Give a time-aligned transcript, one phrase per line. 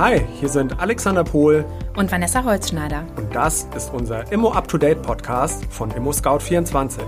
[0.00, 1.62] Hi, hier sind Alexander Pohl
[1.94, 3.06] und Vanessa Holzschneider.
[3.16, 7.04] Und das ist unser Immo Up to Date Podcast von Immo Scout 24.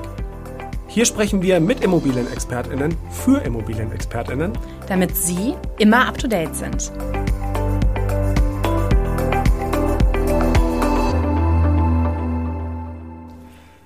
[0.89, 4.53] Hier sprechen wir mit Immobilienexpertinnen für Immobilienexpertinnen,
[4.89, 6.93] damit Sie immer up to date sind.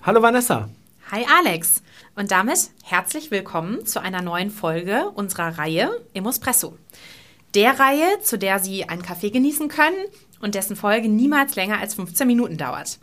[0.02, 0.68] Hallo Vanessa.
[1.12, 1.80] Hi Alex.
[2.16, 6.76] Und damit herzlich willkommen zu einer neuen Folge unserer Reihe Immospresso.
[7.56, 9.96] Der Reihe, zu der Sie einen Kaffee genießen können
[10.40, 12.98] und dessen Folge niemals länger als 15 Minuten dauert.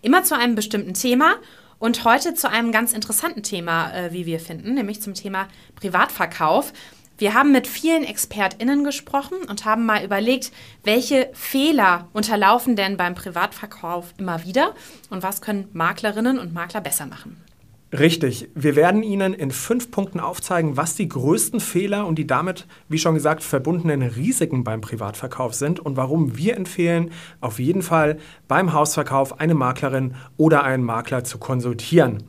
[0.00, 1.34] Immer zu einem bestimmten Thema
[1.78, 6.72] und heute zu einem ganz interessanten Thema, äh, wie wir finden, nämlich zum Thema Privatverkauf.
[7.18, 10.52] Wir haben mit vielen ExpertInnen gesprochen und haben mal überlegt,
[10.84, 14.74] welche Fehler unterlaufen denn beim Privatverkauf immer wieder
[15.10, 17.44] und was können Maklerinnen und Makler besser machen.
[17.90, 18.50] Richtig.
[18.54, 22.98] Wir werden Ihnen in fünf Punkten aufzeigen, was die größten Fehler und die damit, wie
[22.98, 28.74] schon gesagt, verbundenen Risiken beim Privatverkauf sind und warum wir empfehlen, auf jeden Fall beim
[28.74, 32.24] Hausverkauf eine Maklerin oder einen Makler zu konsultieren.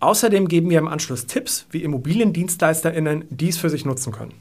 [0.00, 4.32] Außerdem geben wir im Anschluss Tipps, wie ImmobiliendienstleisterInnen dies für sich nutzen können.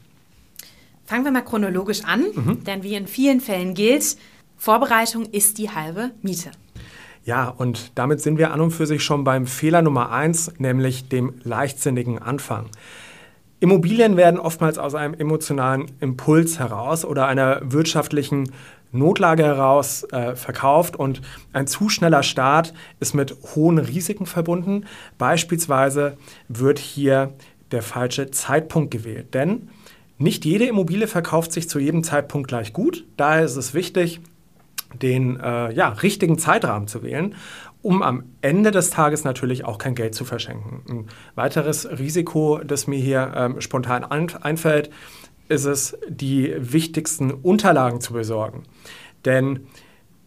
[1.05, 2.63] Fangen wir mal chronologisch an, mhm.
[2.63, 4.17] denn wie in vielen Fällen gilt,
[4.57, 6.51] Vorbereitung ist die halbe Miete.
[7.25, 11.09] Ja, und damit sind wir an und für sich schon beim Fehler Nummer eins, nämlich
[11.09, 12.69] dem leichtsinnigen Anfang.
[13.59, 18.51] Immobilien werden oftmals aus einem emotionalen Impuls heraus oder einer wirtschaftlichen
[18.91, 24.85] Notlage heraus äh, verkauft und ein zu schneller Start ist mit hohen Risiken verbunden.
[25.17, 27.33] Beispielsweise wird hier
[27.71, 29.69] der falsche Zeitpunkt gewählt, denn
[30.19, 33.03] nicht jede Immobilie verkauft sich zu jedem Zeitpunkt gleich gut.
[33.17, 34.21] Daher ist es wichtig,
[35.01, 37.35] den äh, ja, richtigen Zeitrahmen zu wählen,
[37.81, 40.81] um am Ende des Tages natürlich auch kein Geld zu verschenken.
[40.89, 44.89] Ein weiteres Risiko, das mir hier ähm, spontan einfällt,
[45.49, 48.63] ist es, die wichtigsten Unterlagen zu besorgen.
[49.25, 49.67] Denn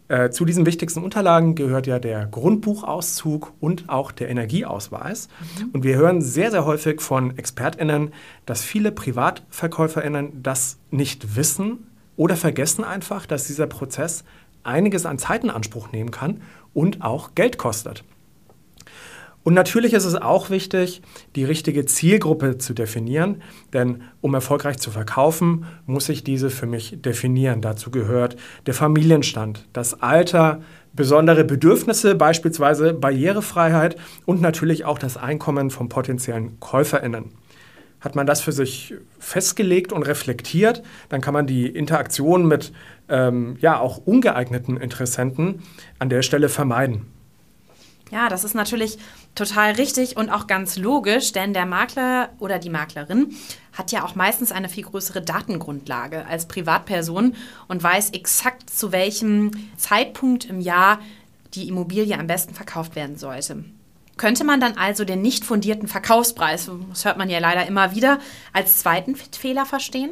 [0.09, 5.27] äh, zu diesen wichtigsten Unterlagen gehört ja der Grundbuchauszug und auch der Energieausweis.
[5.39, 5.69] Mhm.
[5.73, 8.11] Und wir hören sehr, sehr häufig von ExpertInnen,
[8.45, 14.23] dass viele PrivatverkäuferInnen das nicht wissen oder vergessen einfach, dass dieser Prozess
[14.63, 16.41] einiges an Zeit in Anspruch nehmen kann
[16.73, 18.03] und auch Geld kostet.
[19.43, 21.01] Und natürlich ist es auch wichtig,
[21.35, 23.41] die richtige Zielgruppe zu definieren,
[23.73, 27.61] denn um erfolgreich zu verkaufen, muss ich diese für mich definieren.
[27.61, 30.61] Dazu gehört der Familienstand, das Alter,
[30.93, 37.31] besondere Bedürfnisse, beispielsweise Barrierefreiheit und natürlich auch das Einkommen von potenziellen Käuferinnen.
[38.01, 42.71] Hat man das für sich festgelegt und reflektiert, dann kann man die Interaktion mit
[43.09, 45.61] ähm, ja auch ungeeigneten Interessenten
[45.99, 47.05] an der Stelle vermeiden.
[48.11, 48.97] Ja, das ist natürlich
[49.35, 53.35] total richtig und auch ganz logisch, denn der Makler oder die Maklerin
[53.73, 57.35] hat ja auch meistens eine viel größere Datengrundlage als Privatperson
[57.67, 60.99] und weiß exakt, zu welchem Zeitpunkt im Jahr
[61.53, 63.63] die Immobilie am besten verkauft werden sollte.
[64.19, 68.19] Könnte man dann also den nicht fundierten Verkaufspreis, das hört man ja leider immer wieder,
[68.51, 70.11] als zweiten Fehler verstehen?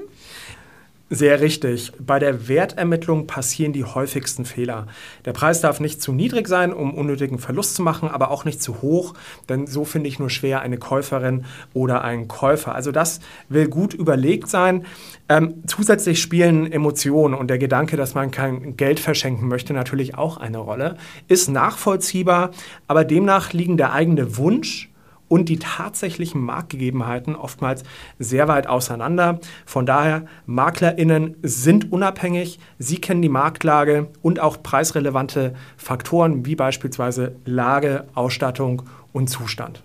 [1.09, 1.94] Sehr richtig.
[2.00, 4.88] Bei der Wertermittlung passieren die häufigsten Fehler.
[5.23, 8.62] Der Preis darf nicht zu niedrig sein, um unnötigen Verlust zu machen, aber auch nicht
[8.62, 9.13] zu hoch,
[9.47, 12.75] denn so finde ich nur schwer eine Käuferin oder einen Käufer.
[12.75, 14.85] Also das will gut überlegt sein.
[15.29, 20.35] Ähm, zusätzlich spielen Emotionen und der Gedanke, dass man kein Geld verschenken möchte, natürlich auch
[20.35, 20.97] eine Rolle.
[21.29, 22.51] Ist nachvollziehbar,
[22.89, 24.89] aber demnach liegen der eigene Wunsch
[25.28, 27.84] und die tatsächlichen Marktgegebenheiten oftmals
[28.20, 29.40] sehr weit auseinander.
[29.66, 37.36] Von daher, Maklerinnen sind unabhängig, sie kennen die Marktlage und auch preisrelevante Faktoren wie beispielsweise
[37.46, 38.84] Lage, Ausstattung
[39.14, 39.84] und Zustand.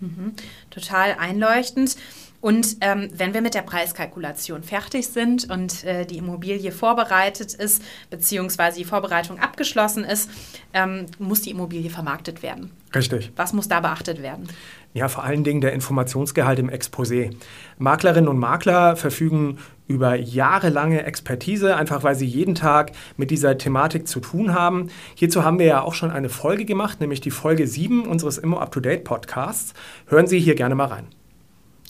[0.00, 0.34] Mhm.
[0.70, 1.96] Total einleuchtend.
[2.40, 7.82] Und ähm, wenn wir mit der Preiskalkulation fertig sind und äh, die Immobilie vorbereitet ist,
[8.10, 10.30] beziehungsweise die Vorbereitung abgeschlossen ist,
[10.74, 12.70] ähm, muss die Immobilie vermarktet werden.
[12.94, 13.32] Richtig.
[13.36, 14.48] Was muss da beachtet werden?
[14.94, 17.36] Ja, vor allen Dingen der Informationsgehalt im Exposé.
[17.78, 24.08] Maklerinnen und Makler verfügen über jahrelange Expertise, einfach weil sie jeden Tag mit dieser Thematik
[24.08, 24.88] zu tun haben.
[25.14, 28.58] Hierzu haben wir ja auch schon eine Folge gemacht, nämlich die Folge 7 unseres Immo
[28.58, 29.74] Up to Date Podcasts.
[30.06, 31.06] Hören Sie hier gerne mal rein.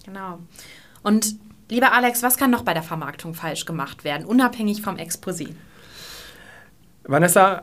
[0.06, 0.38] Genau.
[1.02, 1.34] Und
[1.68, 5.48] lieber Alex, was kann noch bei der Vermarktung falsch gemacht werden, unabhängig vom Exposé?
[7.02, 7.62] Vanessa,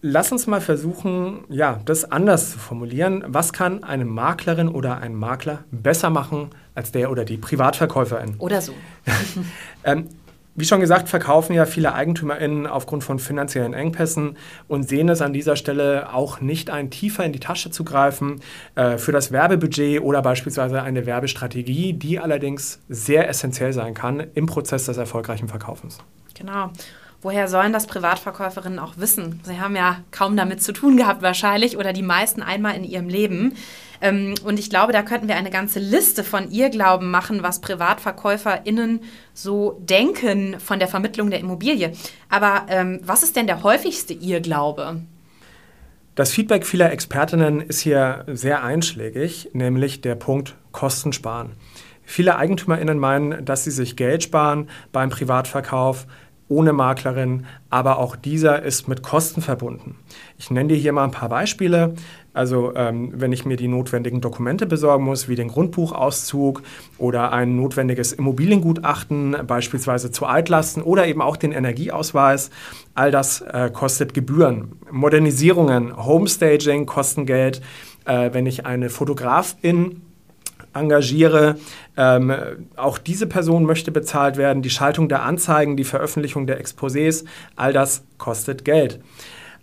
[0.00, 3.24] lass uns mal versuchen, ja, das anders zu formulieren.
[3.26, 8.36] Was kann eine Maklerin oder ein Makler besser machen als der oder die Privatverkäuferin?
[8.38, 8.74] Oder so.
[9.84, 10.08] ähm,
[10.54, 14.36] wie schon gesagt, verkaufen ja viele EigentümerInnen aufgrund von finanziellen Engpässen
[14.68, 18.40] und sehen es an dieser Stelle auch nicht ein, tiefer in die Tasche zu greifen
[18.74, 24.46] äh, für das Werbebudget oder beispielsweise eine Werbestrategie, die allerdings sehr essentiell sein kann im
[24.46, 25.98] Prozess des erfolgreichen Verkaufens.
[26.34, 26.70] Genau.
[27.22, 29.40] Woher sollen das Privatverkäuferinnen auch wissen?
[29.44, 33.08] Sie haben ja kaum damit zu tun gehabt wahrscheinlich oder die meisten einmal in ihrem
[33.08, 33.54] Leben.
[34.00, 39.00] Ähm, und ich glaube, da könnten wir eine ganze Liste von Irrglauben machen, was PrivatverkäuferInnen
[39.32, 41.92] so denken von der Vermittlung der Immobilie.
[42.28, 45.02] Aber ähm, was ist denn der häufigste Irrglaube?
[46.16, 51.52] Das Feedback vieler Expertinnen ist hier sehr einschlägig, nämlich der Punkt Kosten sparen.
[52.02, 56.06] Viele EigentümerInnen meinen, dass sie sich Geld sparen beim Privatverkauf,
[56.48, 59.96] ohne Maklerin, aber auch dieser ist mit Kosten verbunden.
[60.38, 61.94] Ich nenne dir hier mal ein paar Beispiele.
[62.34, 66.62] Also ähm, wenn ich mir die notwendigen Dokumente besorgen muss, wie den Grundbuchauszug
[66.98, 72.50] oder ein notwendiges Immobiliengutachten, beispielsweise zu Altlasten oder eben auch den Energieausweis,
[72.94, 74.72] all das äh, kostet Gebühren.
[74.90, 77.60] Modernisierungen, Homestaging kosten Geld.
[78.04, 80.02] Äh, wenn ich eine Fotografin
[80.74, 81.56] engagiere.
[81.96, 82.32] Ähm,
[82.76, 84.62] auch diese Person möchte bezahlt werden.
[84.62, 87.24] Die Schaltung der Anzeigen, die Veröffentlichung der Exposés,
[87.56, 89.00] all das kostet Geld.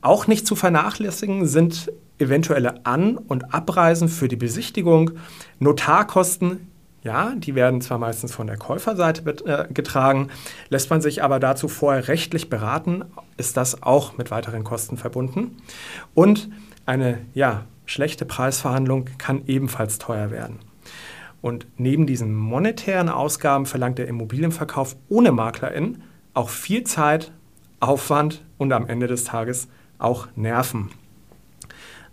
[0.01, 5.11] Auch nicht zu vernachlässigen sind eventuelle An- und Abreisen für die Besichtigung,
[5.59, 6.67] Notarkosten.
[7.01, 10.27] Ja, die werden zwar meistens von der Käuferseite äh, getragen,
[10.67, 13.06] lässt man sich aber dazu vorher rechtlich beraten,
[13.38, 15.57] ist das auch mit weiteren Kosten verbunden.
[16.13, 16.50] Und
[16.85, 20.59] eine ja, schlechte Preisverhandlung kann ebenfalls teuer werden.
[21.41, 26.01] Und neben diesen monetären Ausgaben verlangt der Immobilienverkauf ohne Maklerin
[26.33, 27.31] auch viel Zeit,
[27.80, 29.68] Aufwand und am Ende des Tages
[30.00, 30.89] auch Nerven.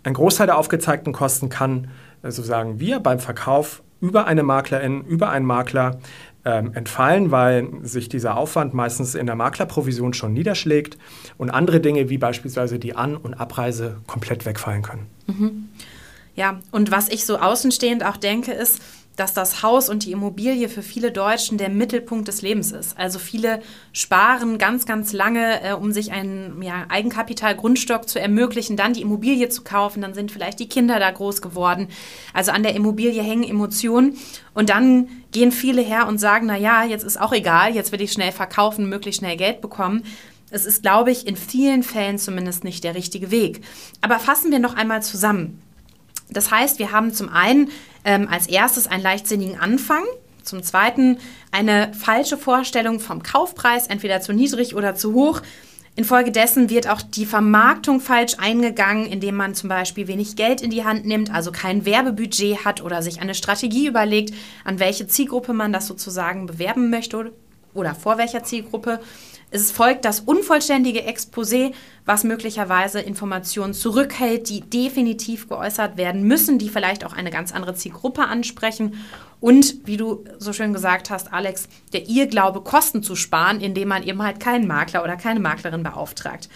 [0.03, 1.89] Ein Großteil der aufgezeigten Kosten kann,
[2.23, 5.99] äh, so sagen wir, beim Verkauf über eine Maklerin, über einen Makler
[6.45, 10.97] ähm, entfallen, weil sich dieser Aufwand meistens in der Maklerprovision schon niederschlägt
[11.37, 15.07] und andere Dinge wie beispielsweise die An- und Abreise komplett wegfallen können.
[15.25, 15.69] Mhm.
[16.35, 18.79] Ja, und was ich so außenstehend auch denke, ist,
[19.17, 22.97] dass das Haus und die Immobilie für viele Deutschen der Mittelpunkt des Lebens ist.
[22.97, 23.61] Also viele
[23.91, 29.49] sparen ganz, ganz lange, äh, um sich einen ja, Eigenkapitalgrundstock zu ermöglichen, dann die Immobilie
[29.49, 30.03] zu kaufen.
[30.03, 31.87] Dann sind vielleicht die Kinder da groß geworden.
[32.31, 34.17] Also an der Immobilie hängen Emotionen.
[34.53, 38.01] Und dann gehen viele her und sagen, na ja, jetzt ist auch egal, jetzt will
[38.01, 40.03] ich schnell verkaufen, möglichst schnell Geld bekommen.
[40.51, 43.61] Es ist, glaube ich, in vielen Fällen zumindest nicht der richtige Weg.
[44.01, 45.59] Aber fassen wir noch einmal zusammen.
[46.29, 47.69] Das heißt, wir haben zum einen
[48.07, 50.03] ähm, als erstes einen leichtsinnigen Anfang,
[50.41, 51.17] zum Zweiten
[51.51, 55.41] eine falsche Vorstellung vom Kaufpreis, entweder zu niedrig oder zu hoch.
[55.97, 60.85] Infolgedessen wird auch die Vermarktung falsch eingegangen, indem man zum Beispiel wenig Geld in die
[60.85, 64.33] Hand nimmt, also kein Werbebudget hat oder sich eine Strategie überlegt,
[64.63, 67.33] an welche Zielgruppe man das sozusagen bewerben möchte
[67.73, 69.01] oder vor welcher Zielgruppe.
[69.49, 71.71] Es folgt das unvollständige Exposé,
[72.05, 77.73] was möglicherweise Informationen zurückhält, die definitiv geäußert werden müssen, die vielleicht auch eine ganz andere
[77.73, 78.95] Zielgruppe ansprechen.
[79.39, 84.03] Und wie du so schön gesagt hast, Alex, der Irrglaube, Kosten zu sparen, indem man
[84.03, 86.49] eben halt keinen Makler oder keine Maklerin beauftragt.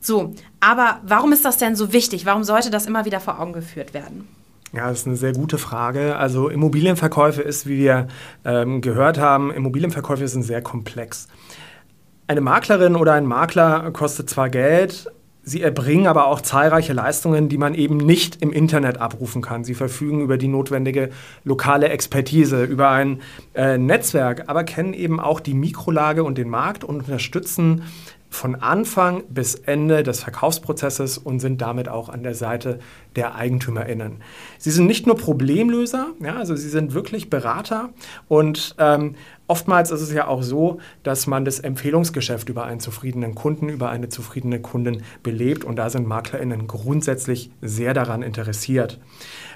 [0.00, 2.24] So, aber warum ist das denn so wichtig?
[2.24, 4.28] Warum sollte das immer wieder vor Augen geführt werden?
[4.72, 6.16] Ja, das ist eine sehr gute Frage.
[6.16, 8.08] Also Immobilienverkäufe ist, wie wir
[8.44, 11.28] ähm, gehört haben, Immobilienverkäufe sind sehr komplex.
[12.26, 15.12] Eine Maklerin oder ein Makler kostet zwar Geld,
[15.42, 19.62] sie erbringen aber auch zahlreiche Leistungen, die man eben nicht im Internet abrufen kann.
[19.62, 21.10] Sie verfügen über die notwendige
[21.44, 23.20] lokale Expertise, über ein
[23.54, 27.82] äh, Netzwerk, aber kennen eben auch die Mikrolage und den Markt und unterstützen
[28.34, 32.80] von Anfang bis Ende des Verkaufsprozesses und sind damit auch an der Seite
[33.16, 34.16] der EigentümerInnen.
[34.58, 37.90] Sie sind nicht nur Problemlöser, ja, also sie sind wirklich Berater
[38.28, 39.14] und ähm,
[39.46, 43.90] oftmals ist es ja auch so, dass man das Empfehlungsgeschäft über einen zufriedenen Kunden, über
[43.90, 49.00] eine zufriedene Kundin belebt und da sind MaklerInnen grundsätzlich sehr daran interessiert.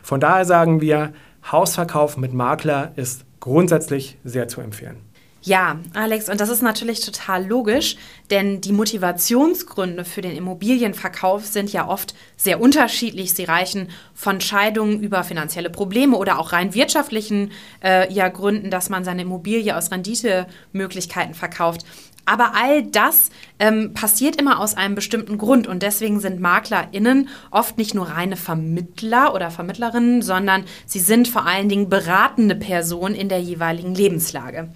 [0.03, 1.13] Von daher sagen wir,
[1.51, 5.08] Hausverkauf mit Makler ist grundsätzlich sehr zu empfehlen.
[5.43, 7.97] Ja, Alex, und das ist natürlich total logisch,
[8.29, 13.33] denn die Motivationsgründe für den Immobilienverkauf sind ja oft sehr unterschiedlich.
[13.35, 17.53] Sie reichen von Scheidungen über finanzielle Probleme oder auch rein wirtschaftlichen
[17.85, 21.85] äh, ja, Gründen, dass man seine Immobilie aus Renditemöglichkeiten verkauft.
[22.29, 27.79] Aber all das ähm, passiert immer aus einem bestimmten Grund und deswegen sind MaklerInnen oft
[27.79, 33.31] nicht nur reine Vermittler oder Vermittlerinnen, sondern sie sind vor allen Dingen beratende Personen in
[33.31, 34.69] der jeweiligen Lebenslage.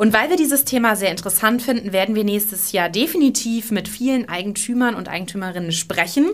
[0.00, 4.30] Und weil wir dieses Thema sehr interessant finden, werden wir nächstes Jahr definitiv mit vielen
[4.30, 6.30] Eigentümern und Eigentümerinnen sprechen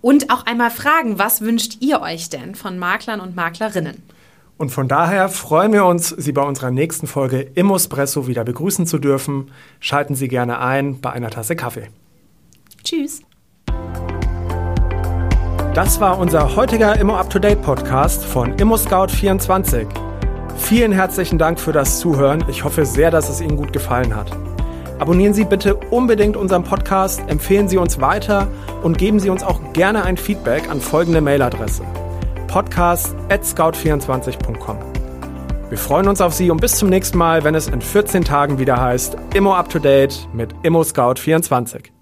[0.00, 4.04] und auch einmal fragen, was wünscht ihr euch denn von Maklern und Maklerinnen?
[4.56, 8.98] Und von daher freuen wir uns, Sie bei unserer nächsten Folge Immospresso wieder begrüßen zu
[9.00, 9.50] dürfen.
[9.80, 11.88] Schalten Sie gerne ein bei einer Tasse Kaffee.
[12.84, 13.22] Tschüss.
[15.74, 20.07] Das war unser heutiger Immo Up to Date Podcast von ImmoScout24.
[20.58, 22.44] Vielen herzlichen Dank für das Zuhören.
[22.48, 24.30] Ich hoffe sehr, dass es Ihnen gut gefallen hat.
[24.98, 28.48] Abonnieren Sie bitte unbedingt unseren Podcast, empfehlen Sie uns weiter
[28.82, 31.82] und geben Sie uns auch gerne ein Feedback an folgende Mailadresse:
[32.48, 34.76] podcast@scout24.com.
[35.70, 38.58] Wir freuen uns auf Sie und bis zum nächsten Mal, wenn es in 14 Tagen
[38.58, 41.92] wieder heißt Immo Up to Date mit Immo Scout 24.